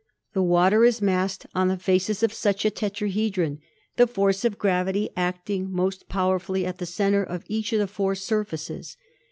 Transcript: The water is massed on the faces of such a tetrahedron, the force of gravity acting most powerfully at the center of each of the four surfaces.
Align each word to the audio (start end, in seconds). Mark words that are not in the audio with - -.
The 0.33 0.41
water 0.41 0.83
is 0.83 0.99
massed 0.99 1.45
on 1.53 1.67
the 1.67 1.77
faces 1.77 2.23
of 2.23 2.33
such 2.33 2.65
a 2.65 2.71
tetrahedron, 2.71 3.59
the 3.97 4.07
force 4.07 4.43
of 4.43 4.57
gravity 4.57 5.11
acting 5.15 5.71
most 5.71 6.09
powerfully 6.09 6.65
at 6.65 6.79
the 6.79 6.87
center 6.87 7.23
of 7.23 7.43
each 7.45 7.71
of 7.71 7.77
the 7.77 7.85
four 7.85 8.15
surfaces. 8.15 8.97